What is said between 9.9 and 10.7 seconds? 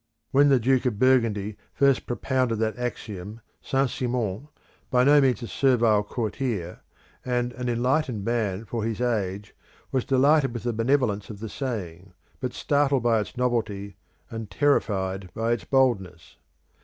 was "delighted with